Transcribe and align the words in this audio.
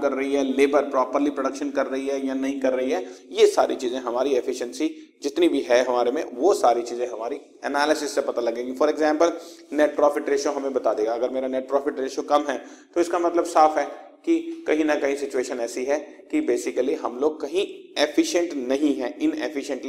कर 0.00 0.12
रही 0.12 0.34
है 0.34 0.44
लेबर 0.46 0.88
प्रॉपरली 0.90 1.30
प्रोडक्शन 1.32 1.70
कर 1.70 1.86
रही 1.86 2.06
है 2.08 2.26
या 2.26 2.34
नहीं 2.36 2.60
कर 2.60 2.72
रही 2.72 2.90
है, 2.90 3.04
ये 3.30 3.46
सारी 3.48 3.76
चीज़ें 3.76 3.98
हमारी 4.00 4.34
एफिशिएंसी 4.34 4.88
जितनी 5.22 5.48
भी 5.48 5.60
है 5.62 5.82
हमारे 5.84 6.10
में, 6.10 6.24
वो 6.34 6.52
सारी 6.54 6.82
चीज़ें 6.82 7.06
हमारी 7.08 7.40
एनालिसिस 7.64 8.14
से 8.14 8.20
पता 8.22 8.40
लगेगी। 8.40 8.72
For 8.72 8.88
example 8.88 9.32
net 9.72 9.96
profit 9.96 10.28
ratio 10.28 10.52
हमें 10.52 10.72
बता 10.72 10.94
देगा। 10.94 11.14
अगर 11.14 11.30
मेरा 11.30 11.48
नेट 11.48 11.68
प्रॉफिट 11.68 12.00
रेशियो 12.00 12.22
कम 12.26 12.50
है 12.50 12.58
तो 12.94 13.00
इसका 13.00 13.18
मतलब 13.18 13.44
साफ़ 13.46 13.78
है 13.78 13.84
कि 14.24 14.64
कहीं 14.66 14.84
ना 14.84 14.94
कहीं 14.96 15.16
सिचुएशन 15.16 15.60
ऐसी 15.60 15.84
है 15.84 15.98
कि 16.30 16.40
बेसिकली 16.42 16.94
हम 16.96 17.18
लोग 17.18 17.40
कहीं 17.40 17.66
एफिशिएंट 18.02 18.54
नहीं 18.68 18.94
है 18.94 19.16
इन 19.20 19.32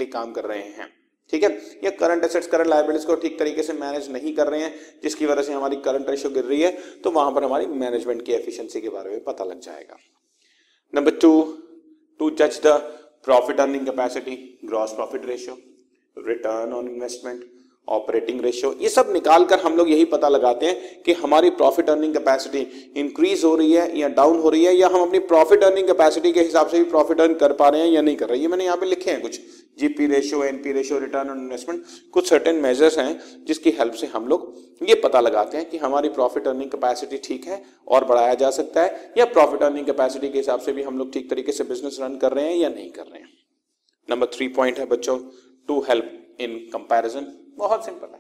काम 0.08 0.32
कर 0.32 0.44
रहे 0.44 0.60
हैं। 0.60 0.88
ठीक 1.32 1.44
है? 1.44 1.50
या 1.84 1.90
करंट 1.92 2.24
एसेट्स 2.24 2.48
करंट 2.48 2.68
लाइबिलिटीज 2.68 3.06
को 3.06 3.16
ठीक 3.18 3.38
तरीके 3.40 3.64
से 3.64 3.74
मैनेज 3.76 4.12
नहीं 4.12 4.34
कर 4.36 4.48
रहे 4.48 4.62
हैं, 4.62 4.74
जिसकी 5.04 5.26
वजह 5.26 5.42
से 5.42 5.54
हमारी 5.54 5.76
करंट 5.82 6.10
रेशियो 6.10 6.32
गिर 6.32 6.44
रही 6.46 6.62
है 6.62 6.78
तो 7.04 7.12
वहाँ 7.12 7.32
पर 7.32 7.44
हमारी 7.44 7.66
मैनेजमेंट 7.78 8.22
की 8.22 8.34
एफिशिएंसी 8.34 8.82
के 8.82 8.90
बारे 8.90 9.10
में 9.10 9.24
पता 9.24 9.44
लग 9.46 9.60
जाएगा। 9.62 9.98
नंबर 10.94 11.12
टू 11.22 11.32
टू 12.20 12.30
जज 12.32 12.60
the 12.66 12.78
profit 13.26 13.60
earning 13.60 13.86
capacity 13.86 14.36
gross 14.66 14.92
profit 14.92 15.26
ratio 15.26 15.58
return 16.18 16.74
on 16.74 16.88
investment 16.88 17.50
operating 17.88 18.42
ratio 18.42 18.74
ये 18.82 18.90
सब 18.90 19.08
निकाल 19.14 19.46
कर 19.46 19.60
हम 19.60 19.76
लोग 19.78 19.90
यही 19.90 20.06
पता 20.06 20.28
लगाते 20.30 20.66
हैं 20.66 21.02
कि 21.04 21.14
हमारी 21.14 21.50
प्रॉफिट 21.52 21.90
अर्निंग 21.90 22.14
कैपेसिटी 22.14 22.60
इंक्रीज 23.00 23.44
हो 23.44 23.56
रही 23.56 23.72
है 23.74 24.00
या 24.00 24.08
डाउन 24.10 24.40
हो 24.40 24.50
रही 24.50 24.64
है, 24.66 24.76
या 24.76 24.88
हम 24.88 25.02
अपनी 25.02 25.20
प्रॉफिट 25.22 25.64
अर्निंग 25.64 25.88
कैपेसिटी 25.88 26.32
के 26.32 26.42
हिसाब 26.42 26.68
से 26.68 26.78
भी 26.78 26.90
प्रॉफिट 26.90 27.22
अर्न 27.22 27.34
कर 27.36 27.54
पा 27.54 27.70
रहे 27.70 27.82
हैं 27.82 27.90
या 27.90 28.02
नहीं 28.02 28.16
कर 28.16 28.30
रहे 28.30 28.38
हैं। 28.38 28.44
ये 28.44 28.48
मैंने 28.48 28.66
यहाँ 28.66 28.78
पे 28.78 28.86
लिखे 28.86 29.12
हैं 29.12 29.22
कुछ। 29.22 29.40
GP 29.82 30.08
ratio 30.08 30.44
NP 30.44 30.72
ratio 30.72 31.00
return 31.00 31.30
on 31.30 31.40
investment 31.40 31.84
कुछ 32.14 32.30
सर्टेन 32.30 32.62
मेजर्स 32.62 32.98
हैं 33.00 33.46
जिसकी 33.46 33.70
हेल्प 33.80 33.94
से 33.94 34.08
हम 34.08 34.28
लोग 34.28 34.54
ये 34.82 34.96
पता 35.02 35.20
लगाते 35.22 35.58
हैं 35.58 35.70
कि 35.70 35.78
हमारी 35.78 36.10
प्रॉफिट 36.12 36.48
अर्निंग 36.48 36.72
कैपेसिटी 36.72 37.18
ठीक 37.26 37.46
है 37.48 37.62
और 37.88 38.06
बढ़ाया 38.06 38.34
जा 38.36 38.50
सकता 38.52 38.84
है 38.84 39.14
या 39.18 39.26
प्रॉफिट 39.28 39.64
अर्निंग 39.64 39.86
कैपेसिटी 39.86 40.30
के 40.30 40.38
हिसाब 40.38 40.60
से 40.60 40.74
भी 40.74 40.84
हम 40.84 40.98
लोग 40.98 41.14
ठीक 41.14 41.30
तरीके 41.30 41.52
से 41.52 41.64
बिज़नेस 41.66 41.98
रन 42.02 42.18
कर 42.18 42.34
रहे 42.34 42.46
हैं 42.46 42.58
या 42.58 42.70
नहीं 42.70 42.90
कर 42.92 43.04
रहे 43.04 43.22
हैं। 43.22 43.30
नंबर 44.10 44.28
थ्री 44.34 44.48
पॉइंट 44.56 44.80
है 44.80 44.86
बच्चों 44.88 45.18
टू 45.70 45.80
हेल्प 45.90 46.38
इन 46.40 46.58
कंपैरिजन 46.74 47.28
बहुत 47.58 47.86
सिंपल 47.86 48.08
है। 48.08 48.20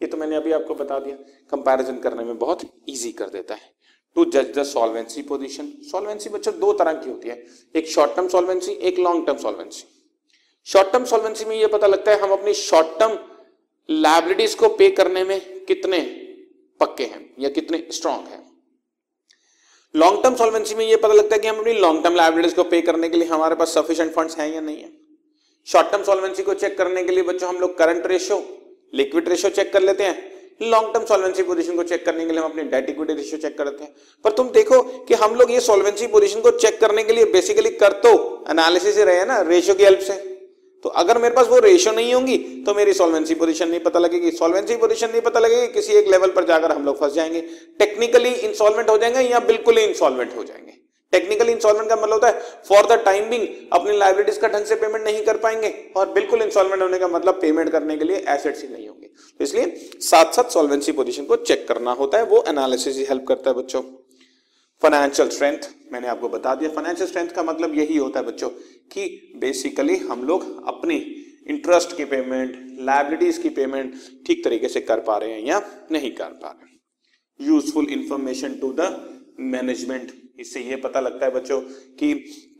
ये 0.00 0.06
तो 0.08 0.16
मैंने 0.16 0.36
अभी 0.36 0.52
आपको 0.52 0.74
बता 0.74 0.98
दिया 0.98 1.16
कंपैरिजन 1.52 1.98
करने 1.98 2.24
में 2.24 2.38
बहुत 2.38 2.62
ईजी 2.88 3.12
कर 3.12 3.28
देता 3.30 3.54
है। 3.54 3.70
टू 4.16 4.24
जज 4.26 4.52
द 4.56 4.62
सॉल्वेंसी 4.66 5.22
पोजीशन 5.24 5.72
सॉल्वेंसी 5.90 6.30
बच्चों 6.30 6.58
दो 6.58 6.72
तरह 6.74 6.92
की 6.94 7.10
होती 7.10 7.28
है, 7.28 7.44
एक 7.74 7.86
शॉर्ट 7.88 8.16
टर्म 8.16 8.28
सॉल्वेंसी 8.28 8.72
एक 8.72 8.98
long 8.98 9.26
term 9.26 9.38
solvency 9.38 9.84
short 10.66 10.92
term 10.92 11.04
solvency 11.04 11.44
में 11.44 11.54
ये 11.56 11.66
पता 11.66 11.86
लगता 11.86 12.10
है 12.12 12.20
हम 12.20 12.30
अपनी 12.32 12.52
शॉर्ट 12.54 12.98
टर्म 12.98 13.18
लाइबिलिटीज 13.88 14.54
को 14.54 14.68
पे 14.68 14.88
करने 14.90 15.24
में 15.24 15.40
कितने 15.66 16.00
पक्के 16.80 17.04
हैं 17.04 17.24
या 17.40 17.48
कितने 17.48 17.82
स्ट्रांग 17.92 18.26
हैं। 18.26 18.40
लॉन्ग 19.94 20.22
टर्म 20.22 20.34
सॉल्वेंसी 20.34 20.74
में 20.74 20.84
ये 20.86 20.96
पता 20.96 21.14
लगता 21.14 21.34
है 21.34 21.40
कि 21.40 21.48
हम 21.48 21.58
अपनी 21.58 21.72
लॉन्ग 21.72 22.02
टर्म 22.04 22.14
लाइबिलिटीज 22.16 22.54
को 22.54 22.64
पे 22.64 22.80
करने 22.80 23.08
के 23.08 23.16
लिए 23.16 23.28
हमारे 23.28 23.54
पास 23.54 23.74
सफिशिएंट 23.74 24.12
फंड्स 24.12 24.38
हैं 24.38 24.52
या 24.54 24.60
नहीं 24.60 24.76
है। 24.76 24.90
शॉर्ट 25.66 25.90
टर्म 25.92 26.02
सॉल्वेंसी 26.04 26.42
को 26.42 26.54
चेक 26.54 26.78
करने 26.78 27.04
के 27.04 27.12
लिए 27.12 27.22
बच्चों 27.24 27.48
हम 27.48 27.60
लोग 27.60 27.76
current 27.78 28.06
ratio 28.06 28.42
liquid 28.94 29.28
ratio 29.28 29.50
check 29.50 29.72
कर 29.72 29.82
लेते 29.82 30.04
हैं। 30.04 30.30
लॉन्ग 30.62 30.92
टर्म 30.94 31.04
सॉल्वेंसी 31.06 31.42
पोजीशन 31.42 31.76
को 31.76 31.82
चेक 31.84 32.04
करने 32.06 32.26
के 32.26 32.32
लिए 32.32 32.40
हम 32.40 32.50
अपनी 32.50 32.62
डेट 32.64 32.88
इक्विटी 32.90 33.14
रेशियो 33.14 33.40
चेक 33.40 33.56
करते 33.58 33.84
हैं। 33.84 33.94
पर 34.24 34.32
तुम 34.32 34.50
देखो 34.50 34.82
कि 34.82 35.14
हम 35.14 35.34
लोग 35.34 35.50
ये 35.50 35.60
सॉल्वेंसी 35.60 36.06
पोजीशन 36.08 36.40
को 36.40 36.50
चेक 36.58 36.80
करने 36.80 37.04
के 37.04 37.12
लिए 37.12 37.24
बेसिकली 37.32 37.70
कर 37.76 37.92
तो 38.02 38.12
एनालिसिस 38.50 38.96
ही 38.98 39.04
रहे 39.04 39.16
हैं 39.16 39.26
ना 39.26 39.40
रेशियो 39.48 39.74
की 39.74 39.84
हेल्प 39.84 40.00
से। 40.00 40.31
तो 40.84 40.88
अगर 40.90 41.18
मेरे 41.18 41.34
पास 41.34 41.46
वो 41.48 41.58
रेशियो 41.60 41.94
नहीं 41.94 42.12
होंगी 42.14 42.36
तो 42.66 42.74
मेरी 42.74 42.92
सॉल्वेंसी 42.92 43.34
पोजीशन 43.34 43.68
नहीं 43.68 43.80
पता 43.80 43.98
लगेगी। 43.98 44.30
सॉल्वेंसी 44.32 44.76
पोजीशन 44.76 45.10
नहीं 45.10 45.20
पता 45.20 45.40
लगेगी, 45.40 45.66
किसी 45.68 45.92
एक 45.92 46.08
लेवल 46.10 46.30
पर 46.30 46.44
जाकर 46.44 46.72
हम 46.72 46.84
लोग 46.84 46.98
फंस 47.00 47.12
जाएँगे। 47.12 47.40
टेक्निकली 47.78 48.30
इंसॉल्वेंट 48.30 48.90
हो 48.90 48.96
जाएँगे 48.98 49.20
या 49.22 49.40
बिल्कुल 49.42 49.78
ही 49.78 49.84
इंसॉल्वेंट 49.84 50.36
हो 50.36 50.44
जाएँगे। 50.44 50.80
टेक्निकल 51.12 51.48
इंस्टॉलमेंट 51.48 51.88
का 51.88 51.96
मतलब 51.96 52.12
होता 52.12 52.26
है 52.26 52.40
फॉर 52.68 52.86
द 52.86 52.98
टाइम 53.04 53.28
बिंग 53.30 53.46
अपनी 53.72 53.96
लाइबिलिटीज 53.98 54.36
का 54.36 54.48
ढंग 54.48 54.64
से 54.64 54.74
पेमेंट 54.74 55.04
नहीं 55.04 55.22
कर 55.24 55.36
पाएँगे 55.36 55.68
और 55.96 56.12
बिल्कुल 56.12 56.42
इंस्टॉलमेंट 56.42 56.82
होने 56.82 56.98
का 56.98 57.08
मतलब 57.08 57.34
पेमेंट 57.40 57.70
करने 57.70 57.96
के 57.96 58.04
लिए 58.04 58.24
एसेट्स 58.28 58.62
ही 58.62 58.68
नहीं 58.68 58.88
होंगे। 58.88 59.06
तो 59.06 59.44
इसलिए 59.44 59.90
साथ 60.02 60.32
साथ 60.32 60.50
सॉल्वेंसी 60.50 60.92
पोजिशन 60.92 61.24
को 61.24 61.36
चेक 61.36 61.66
करना 61.68 61.92
होता 61.92 62.18
है, 62.18 62.24
वो 62.24 62.44
एनालिसिस 62.48 62.96
ही 62.96 63.04
हेल्प 63.04 63.24
करता 63.28 63.50
है 63.50 63.56
बच्चों। 63.56 63.82
फाइनेंशियल 64.82 65.28
स्ट्रेंथ 65.28 65.68
मैंने 65.92 66.08
आपको 66.08 66.28
बता 66.28 66.54
दिया। 66.54 66.70
फाइनेंशियल 66.70 67.08
स्ट्रेंथ 67.08 67.28
का 67.28 67.42
मतलब 67.42 67.74
यही 67.78 67.96
होता 67.96 68.20
है 68.20 68.26
बच्चों 68.26 68.48
कि 68.92 69.32
बेसिकली 69.36 69.96
हम 69.96 70.24
लोग 70.24 70.66
अपनी 70.68 70.96
इंटरेस्ट 71.48 71.96
की 71.96 72.04
पेमेंट 72.04 72.76
लाइबिलिटीज 72.80 73.38
की 73.38 73.48
पेमेंट 73.48 73.94
ठीक 74.26 74.44
तरीके 74.44 74.68
से 74.68 74.80
कर 74.80 75.00
पा 75.00 75.16
रहे 75.16 75.32
हैं 75.32 75.46
या 75.46 75.62
नहीं 75.92 76.10
कर 76.10 76.24
पा 76.24 76.48
रहे 76.48 77.46
useful 77.46 77.86
information 77.86 78.54
to 78.54 78.72
the 78.72 78.90
management 79.40 80.12
इससे 80.40 80.60
ये 80.60 80.76
पता 80.76 81.00
लगता 81.00 81.26
है 81.26 81.32
बच्चों 81.32 81.60
कि 81.98 82.12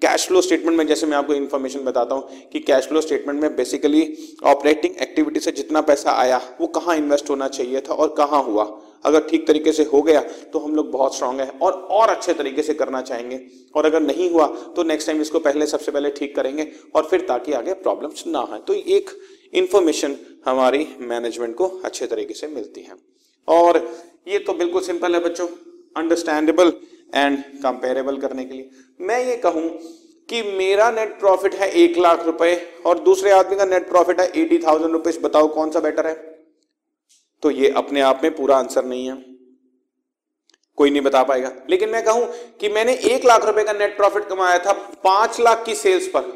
कैश 0.03 0.27
फ्लो 0.27 0.41
स्टेटमेंट 0.41 0.79
में 0.79 0.87
जैसे 0.87 1.07
मैं 1.07 1.17
आपको 1.17 1.35
इन्फॉर्मेशन 1.35 1.81
बताता 1.81 2.15
हूँ 2.15 2.49
कि 2.53 2.61
कैश 2.61 2.87
फ्लो 2.87 3.01
स्टेटमेंट 3.01 3.41
में 3.41 3.57
बेसिकली 3.57 4.03
ऑपरेटिंग 4.45 4.97
एक्टिविटी 5.03 5.41
से 5.41 5.53
जितना 5.53 5.81
पैसा 5.81 6.13
आया, 6.13 6.41
वो 6.61 6.67
कहाँ 6.67 6.97
इन्वेस्ट 6.97 7.31
होना 7.31 7.49
चाहिए 7.49 7.81
था 7.81 7.95
और 7.95 8.15
कहाँ 8.19 8.43
हुआ? 8.43 8.65
अगर 9.05 9.27
ठीक 9.29 9.47
तरीके 9.47 9.73
से 9.73 9.85
हो 9.85 10.03
गया 10.03 10.21
तो 10.53 10.59
हम 10.59 10.75
लोग 10.75 10.91
बहुत 10.91 11.15
स्ट्रांग 11.17 11.41
है 11.41 11.49
और 11.63 11.73
और 11.73 12.11
अच्छे 12.11 12.35
तरीके 12.35 12.63
से 12.63 12.75
करना 12.75 13.01
चाहेंगे। 13.03 13.41
और 13.75 13.87
अगर 13.87 14.01
नहीं 14.03 14.31
हुआ 14.31 14.47
तो 14.77 14.83
नेक्स्ट 14.85 15.07
टाइम 15.07 15.21
इसको 15.21 15.39
पहले, 15.41 15.67
सबसे 15.67 15.93
पहले 15.93 16.11
ठीक 16.11 16.35
करेंगे 16.37 16.71
और 16.95 17.05
फिर 17.05 17.21
ताकि 17.29 17.53
आगे 17.53 17.73
प्रॉब्लम्स 17.83 18.27
ना 18.27 18.47
आए। 18.53 18.61
तो 18.67 18.75
एक 18.75 19.11
इंफॉर्मेशन 19.55 20.17
हमारी 20.47 20.87
मैनेजमेंट 21.03 21.55
को 21.57 21.67
अच्छे 21.85 22.07
तरीके 22.07 22.35
से 22.35 22.47
मिलती 22.49 22.83
है। 22.83 22.95
और 23.49 23.79
ये 24.29 24.39
तो 24.39 24.53
बिल्कुल 24.55 24.83
सिंपल 24.83 25.15
है 25.15 25.21
बच्चों 25.21 25.47
अंडरस्टैंडेबल 25.97 26.73
एंड 27.15 27.39
कंपेरेबल 27.63 28.17
करने 28.19 28.45
के 28.45 28.55
लिए। 28.55 28.71
मैं 29.01 29.25
ये 29.25 29.37
कहूँ 29.39 29.69
कि 30.29 30.43
मेरा 30.43 30.91
नेट 30.91 31.19
प्रॉफिट 31.21 31.55
है 31.55 31.71
एक 31.77 31.99
लाख 31.99 32.25
रुपए 32.27 32.55
और 32.87 32.99
दूसरे 33.01 33.31
आदमी 33.31 33.57
का 33.57 33.65
नेट 33.65 33.89
प्रॉफिट 33.89 34.21
है 34.21 34.27
एटी 34.37 34.59
थाउज़ेंड 34.59 34.93
रुपीज़ 34.93 35.19
बताओ 35.21 35.49
कौन 35.55 35.71
सा 35.71 35.81
बेटर 35.81 36.07
है? 36.07 36.15
तो 37.43 37.51
ये 37.51 37.69
अपने 37.77 38.01
आप 38.01 38.21
में 38.23 38.35
पूरा 38.37 38.57
आंसर 38.57 38.85
नहीं 38.85 39.07
है। 39.07 39.17
कोई 40.79 40.91
नहीं 40.91 41.03
बता 41.03 41.23
पाएगा। 41.23 41.51
लेकिन 41.71 41.89
मैं 41.89 42.05
कहूँ 42.05 42.27
कि 42.61 42.69
मैंने 42.69 42.93
एक 43.07 43.25
लाख 43.25 43.45
रुपए 43.45 43.65
का 43.65 43.73
नेट 43.73 43.97
प्रॉफिट 43.97 44.29
कमाया 44.29 44.59
था 44.59 44.73
पाँच 45.05 45.41
लाख 45.41 45.65
की 45.65 45.75
सेल्स 45.75 46.07
पर 46.07 46.31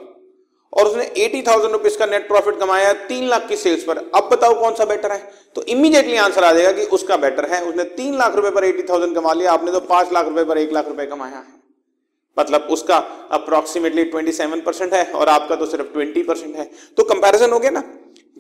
और 0.72 0.87
उसने 0.87 1.05
एटी 1.16 1.43
थाउज़ेंड 1.43 1.72
रुपीज़ 1.72 1.99
का 1.99 2.06
नेट 2.06 2.27
प्रॉफिट 2.28 2.59
कमाया 2.61 2.93
तीन 3.09 3.27
लाख 3.28 3.47
की 3.49 3.56
सेल्स 3.56 3.84
पर। 3.84 3.99
अब 4.15 4.28
बताओ 4.33 4.59
कौन 4.61 4.75
सा 4.75 4.84
बेटर 4.84 5.12
है? 5.12 5.19
तो 5.56 5.62
इमीडिएटली 5.65 6.16
आंसर 6.16 6.45
आ 6.45 6.53
जाएगा 6.53 6.72
कि 6.72 6.83
उसका 6.91 7.16
बेटर 7.16 7.45
है। 7.45 7.62
उसने 7.65 7.84
तीन 7.97 8.16
लाख 8.19 8.34
रुपए 8.37 8.50
पर 8.50 8.65
एटी 8.65 8.83
थाउज़ेंड 8.83 9.15
कमा 9.15 9.33
लिया। 9.33 9.53
आपने 9.53 9.72
तो 9.72 9.81
पाँच 9.81 10.12
लाख 10.12 10.28
रुपए 10.28 10.45
पर 10.45 10.59
एक 10.59 10.72
लाख 10.72 10.89
रुपए 10.89 11.06
कमाया 11.06 11.37
है। 11.37 11.55
मतलब 12.37 12.66
उसका 12.71 12.97
अप्रोक्सीमेटली 13.33 14.05
ट्वेंटी 14.05 14.33
सेवन 14.33 14.61
परसेंट 14.61 14.95
है 14.95 15.05
और 15.12 15.28
आपका 15.28 15.56
तो 15.56 15.66
सिर्फ़ 15.66 15.93
ट्वेंटी 15.93 16.22
परसेंट 16.22 16.56
है। 16.56 16.71
तो 16.97 17.05
कंपेरिजन 17.05 17.50
हो 17.50 17.59
गया 17.59 17.71
ना? 17.71 17.83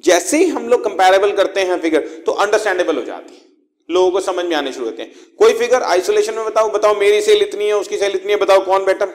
जैसे 0.06 0.38
ही 0.38 0.48
हम 0.48 0.68
लोग 0.68 0.84
कंपेरेबल 0.84 1.32
करते 1.32 1.60
हैं 1.62 1.80
फिगर 1.80 2.08
तो 2.26 2.32
अंडरस्टैंडेबल 2.34 2.96
हो 2.96 3.02
जाती 3.04 3.34
है। 3.34 3.44
लोगों 3.88 4.10
को 4.10 4.20
समझ 4.22 4.44
में 4.44 4.54
आने 4.56 4.72
शुरू 4.72 4.86
होते 4.86 5.02
हैं। 5.02 5.12
कोई 5.38 5.52
फिगर 5.54 5.82
आइसोलेशन 5.84 6.34
में 6.34 6.44
बताओ 6.44 6.70
बताओ 6.70 6.94
मेरी 6.94 7.20
सेल 7.22 7.42
इतनी 7.42 7.64
है, 7.64 7.72
उसकी 7.74 7.96
सेल 7.98 8.14
इतनी 8.14 8.32
है, 8.32 8.38
बताओ 8.38 8.64
कौन 8.64 8.84
बेटर 8.84 9.06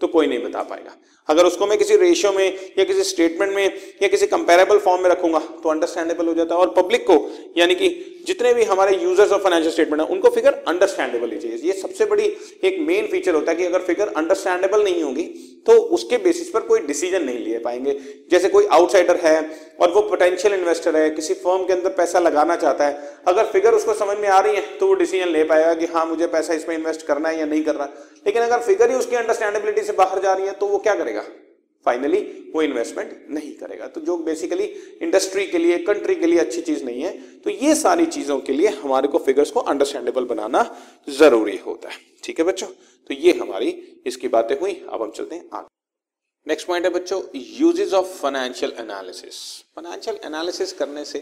तो 0.00 0.06
कोई 0.08 0.26
नहीं 0.26 0.38
बता 0.40 0.62
पाएगा। 0.64 0.96
अगर 1.28 1.46
उसको 1.46 1.66
मैं 1.66 1.78
किसी 1.78 1.96
रेशियो 1.96 2.32
में 2.32 2.46
या 2.78 2.84
किसी 2.84 3.02
स्टेटमेंट 3.04 3.52
में 3.52 3.64
या 4.02 4.08
किसी 4.08 4.26
कंपेरेबल 4.28 4.78
फॉर्म 4.78 5.02
में 5.02 5.10
रखूँगा 5.10 5.38
तो 5.62 5.68
अंडरस्टैंडेबल 5.68 6.26
हो 6.26 6.34
जाता 6.34 6.54
है। 6.54 6.60
और 6.60 6.74
पब्लिक 6.76 7.06
को, 7.06 7.20
यानी 7.56 7.74
कि 7.74 8.08
जितने 8.26 8.52
भी 8.54 8.64
हमारे 8.64 8.96
यूज़र्स 8.96 9.32
ऑफ़ 9.32 9.42
फाइनेंशियल 9.42 9.72
स्टेटमेंट 9.72 10.00
है, 10.00 10.06
उनको 10.08 10.30
फिगर 10.30 10.62
अंडरस्टैंडेबल 10.68 11.30
ही 11.30 11.38
चाहिए। 11.38 11.56
ये 11.58 11.72
सबसे 11.74 12.04
बड़ी 12.04 12.24
एक 12.64 12.76
मेन 12.80 13.06
फीचर 13.06 13.34
होता 13.34 13.50
है 13.52 13.56
कि 13.56 13.64
अगर 13.64 13.80
फिगर 13.82 14.12
अंडरस्टैंडेबल 14.16 14.84
नहीं 14.84 15.02
होगी 15.02 15.22
तो 15.66 15.72
उसके 15.96 16.16
बेसिस 16.18 16.48
पर 16.50 16.60
कोई 16.60 16.80
डिसीज़न 16.82 17.24
नहीं 17.24 17.38
ले 17.38 17.58
पाएँगे। 17.60 17.92
जैसे 18.30 18.48
कोई 18.48 18.66
आउटसाइडर 18.68 19.16
है 19.16 19.36
और 19.80 19.90
वो 19.92 20.00
पोटेंशियल 20.02 20.54
इन्वेस्टर 20.54 20.96
है, 20.96 21.08
किसी 21.10 21.34
फर्म 21.34 21.64
के 21.66 21.72
अंदर 21.72 21.90
पैसा 21.92 22.18
लगाना 22.18 22.56
चाहता 22.56 22.86
है, 22.86 22.98
अगर 23.28 23.44
फिगर 23.46 23.74
उसको 23.74 23.94
समझ 23.94 24.16
में 24.18 24.28
आ 24.28 24.38
रही 24.38 24.54
है 24.54 24.62
तो 24.78 24.86
वो 24.86 24.94
डिसीज़न 24.94 25.28
ले 25.28 25.44
पाएगा 25.44 25.74
कि 25.74 25.86
हाँ 25.86 26.06
मुझे 26.06 26.26
पैसा 26.28 26.54
इसमें 26.54 26.76
इन्वेस्ट 26.76 27.06
करना 27.06 27.28
है 27.28 27.38
या 27.38 27.46
नहीं 27.46 27.62
करना। 27.64 27.88
लेकिन 28.26 28.42
अगर 28.42 28.58
फिगर 28.60 28.90
ही 28.90 28.96
उसकी 28.96 29.16
अंडरस्टैंडेबिलिटी 29.16 29.82
से 29.82 29.92
बाहर 29.94 30.22
जा 30.22 30.32
रही 30.32 30.46
है 30.46 30.52
तो 30.52 30.66
वो 30.66 30.78
क्या 30.78 30.94
करेगा 30.94 31.11
फाइनली 31.86 32.20
वो 32.54 32.62
इन्वेस्टमेंट 32.62 33.26
नहीं 33.30 33.52
करेगा। 33.54 33.86
तो 33.86 34.00
जो 34.00 34.16
बेसिकली 34.18 34.64
इंडस्ट्री 35.02 35.46
के 35.46 35.58
लिए 35.58 35.78
कंट्री 35.78 36.14
के 36.14 36.26
लिए 36.26 36.38
अच्छी 36.38 36.62
चीज़ 36.62 36.84
नहीं 36.84 37.02
है 37.02 37.10
तो 37.38 37.50
ये 37.50 37.74
सारी 37.74 38.06
चीज़ों 38.06 38.38
के 38.40 38.52
लिए 38.52 38.68
हमारे 38.68 39.08
को 39.08 39.18
फिगर्स 39.18 39.50
को 39.50 39.60
अंडरस्टैंडेबल 39.62 40.24
बनाना 40.24 40.62
ज़रूरी 41.08 41.56
होता 41.56 41.88
है। 41.88 41.98
ठीक 42.24 42.38
है 42.38 42.44
बच्चों? 42.44 42.68
तो 43.10 43.14
ये 43.14 43.32
हमारी 43.32 43.68
इसकी 44.06 44.28
बातें 44.28 44.58
हुई। 44.60 44.74
अब 44.88 45.02
हम 45.02 45.10
चलते 45.10 45.34
हैं 45.36 45.48
आगे। 45.54 45.68
नेक्स्ट 46.46 46.66
पॉइंट 46.66 46.84
है 46.86 46.92
बच्चों 46.92 47.22
uses 47.36 47.92
of 47.92 48.06
financial 48.20 48.72
analysis 48.78 49.36
financial 49.76 50.18
analysis 50.24 50.72
करने 50.72 51.04
से 51.04 51.20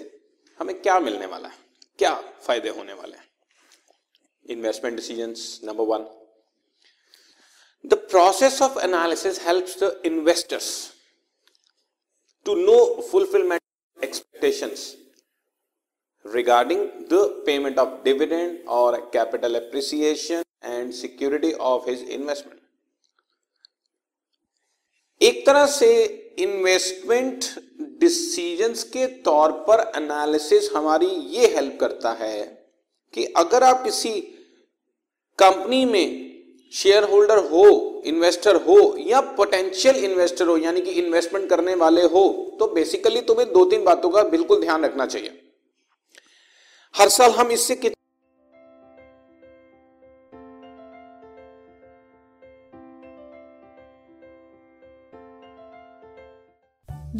हमें 0.61 0.81
क्या 0.83 0.99
मिलने 1.01 1.27
वाला 1.27 1.49
है? 1.49 1.55
क्या 1.99 2.15
फ़ायदे 2.43 2.69
होने 2.69 2.93
वाले 2.93 3.17
हैं? 3.17 3.25
Investment 4.47 4.97
decisions 4.97 5.61
number 5.65 5.85
one 5.85 6.09
process 8.11 8.61
of 8.61 8.77
analysis 8.77 9.39
helps 9.39 9.77
the 9.77 9.91
investors 10.05 10.93
to 12.47 12.55
know 12.55 13.01
fulfillment 13.03 13.61
expectations 14.03 14.97
regarding 16.25 17.09
the 17.09 17.43
payment 17.47 17.79
of 17.79 18.05
dividend 18.05 18.59
or 18.67 19.09
capital 19.11 19.57
appreciation 19.57 20.43
and 20.63 20.95
security 20.95 21.55
of 21.59 21.87
his 21.87 22.03
investment. 22.03 22.59
एक 25.21 25.45
तरह 25.47 25.67
से 25.67 25.89
इन्वेस्टमेंट 26.39 27.45
डिसीजंस 28.01 28.83
के 28.93 29.07
तौर 29.25 29.53
पर 29.67 29.81
एनालिसिस 29.97 30.71
हमारी 30.77 31.07
ये 31.07 31.47
हेल्प 31.55 31.77
करता 31.81 32.13
है 32.21 32.41
कि 33.15 33.25
अगर 33.37 33.63
आप 33.65 33.83
किसी 33.85 34.13
कंपनी 35.39 35.85
में 35.85 36.30
शेयर 36.73 37.05
होल्डर 37.05 37.39
हो 37.45 38.03
इन्वेस्टर 38.07 38.57
हो, 38.57 38.97
या 39.01 39.21
पोटेंशियल 39.21 39.97
इन्वेस्टर 40.05 40.47
हो, 40.47 40.57
यानी 40.59 40.81
कि 40.81 40.91
इन्वेस्टमेंट 40.93 41.49
करने 41.51 41.75
वाले 41.77 42.03
हो 42.05 42.23
तो 42.61 42.67
बेसिकली 42.75 43.21
तुम्हें 43.23 43.53
दो 43.53 43.65
तीन 43.65 43.85
बातों 43.85 44.11
का 44.11 44.23
बिल्कुल 44.27 44.61
ध्यान 44.61 44.85
रखना 44.85 45.07
चाहिए। 45.07 45.41
हर 46.95 47.09
साल 47.11 47.31
हम 47.33 47.51
इससे 47.51 47.75